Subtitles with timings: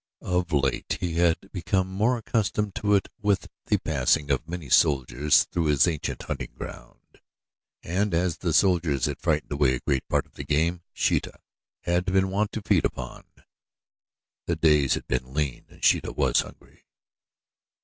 [0.23, 5.43] Of late he had become more accustomed to it with the passing of many soldiers
[5.51, 7.19] through his ancient hunting ground,
[7.83, 11.39] and as the soldiers had frightened away a great part of the game Sheeta
[11.81, 13.25] had been wont to feed upon,
[14.47, 16.87] the days had been lean, and Sheeta was hungry.